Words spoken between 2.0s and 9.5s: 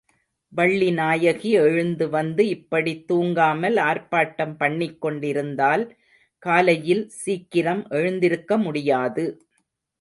வந்து, இப்படித் தூங்காமல் ஆர்ப்பாட்டம் பண்ணிக்கொண்டிருந்தால், காலையில் சீக்கிரம் எழுந்திருக்க முடியாது.